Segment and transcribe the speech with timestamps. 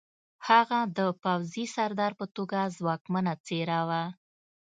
[0.47, 4.03] هغه د پوځي سردار په توګه ځواکمنه څېره وه